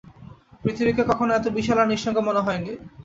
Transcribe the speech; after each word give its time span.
পৃথিবীকে 0.63 1.03
কখনো 1.09 1.31
এত 1.33 1.45
বিশাল 1.57 1.77
আর 1.79 1.87
নিঃসঙ্গ 1.91 2.17
মনে 2.27 2.41
হয়নি। 2.45 2.71